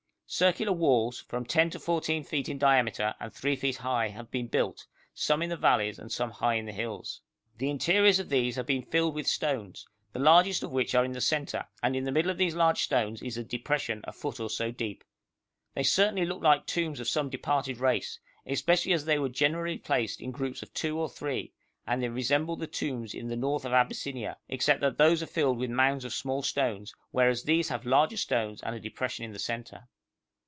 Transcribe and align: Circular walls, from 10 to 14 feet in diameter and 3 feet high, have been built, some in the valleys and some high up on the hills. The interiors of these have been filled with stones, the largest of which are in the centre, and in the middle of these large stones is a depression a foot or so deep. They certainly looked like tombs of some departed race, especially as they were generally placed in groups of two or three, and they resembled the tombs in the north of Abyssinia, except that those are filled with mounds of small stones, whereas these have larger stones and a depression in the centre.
Circular 0.33 0.71
walls, 0.71 1.19
from 1.27 1.43
10 1.43 1.71
to 1.71 1.77
14 1.79 2.23
feet 2.23 2.47
in 2.47 2.57
diameter 2.57 3.13
and 3.19 3.33
3 3.33 3.53
feet 3.57 3.75
high, 3.75 4.07
have 4.07 4.31
been 4.31 4.47
built, 4.47 4.87
some 5.13 5.41
in 5.41 5.49
the 5.49 5.57
valleys 5.57 5.99
and 5.99 6.09
some 6.09 6.31
high 6.31 6.55
up 6.55 6.59
on 6.61 6.65
the 6.67 6.71
hills. 6.71 7.19
The 7.57 7.69
interiors 7.69 8.17
of 8.17 8.29
these 8.29 8.55
have 8.55 8.65
been 8.65 8.83
filled 8.83 9.13
with 9.13 9.27
stones, 9.27 9.85
the 10.13 10.19
largest 10.19 10.63
of 10.63 10.71
which 10.71 10.95
are 10.95 11.03
in 11.03 11.11
the 11.11 11.19
centre, 11.19 11.65
and 11.83 11.97
in 11.97 12.05
the 12.05 12.13
middle 12.13 12.31
of 12.31 12.37
these 12.37 12.55
large 12.55 12.81
stones 12.81 13.21
is 13.21 13.35
a 13.37 13.43
depression 13.43 13.99
a 14.05 14.13
foot 14.13 14.39
or 14.39 14.49
so 14.49 14.71
deep. 14.71 15.03
They 15.75 15.83
certainly 15.83 16.23
looked 16.25 16.43
like 16.43 16.65
tombs 16.65 17.01
of 17.01 17.09
some 17.09 17.29
departed 17.29 17.79
race, 17.79 18.17
especially 18.45 18.93
as 18.93 19.03
they 19.03 19.19
were 19.19 19.27
generally 19.27 19.77
placed 19.79 20.21
in 20.21 20.31
groups 20.31 20.63
of 20.63 20.73
two 20.73 20.97
or 20.97 21.09
three, 21.09 21.51
and 21.85 22.01
they 22.01 22.07
resembled 22.07 22.61
the 22.61 22.67
tombs 22.67 23.13
in 23.13 23.27
the 23.27 23.35
north 23.35 23.65
of 23.65 23.73
Abyssinia, 23.73 24.37
except 24.47 24.79
that 24.79 24.97
those 24.97 25.21
are 25.21 25.25
filled 25.27 25.57
with 25.57 25.69
mounds 25.71 26.05
of 26.05 26.13
small 26.13 26.41
stones, 26.41 26.93
whereas 27.11 27.43
these 27.43 27.67
have 27.67 27.85
larger 27.85 28.15
stones 28.15 28.63
and 28.63 28.73
a 28.73 28.79
depression 28.79 29.25
in 29.25 29.33
the 29.33 29.37
centre. 29.37 29.89